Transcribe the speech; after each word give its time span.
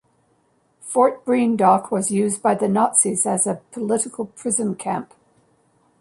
Fort 0.79 1.23
Breendonk 1.25 1.91
was 1.91 2.09
used 2.09 2.41
by 2.41 2.55
the 2.55 2.67
Nazis 2.67 3.27
as 3.27 3.45
a 3.45 3.61
political 3.71 4.25
prison 4.25 4.73
camp. 4.73 5.13